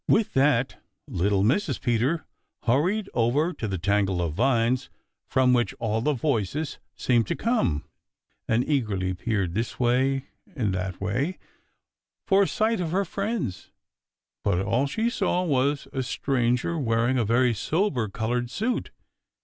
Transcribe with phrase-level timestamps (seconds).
[0.07, 1.79] With that little Mrs.
[1.79, 2.25] Peter
[2.63, 4.89] hurried over to the tangle of vines
[5.27, 7.85] from which all the voices seemed to come
[8.47, 10.25] and eagerly peered this way
[10.55, 11.37] and that way
[12.25, 13.69] for a sight of her friends.
[14.43, 18.89] But all she saw was a stranger wearing a very sober colored suit.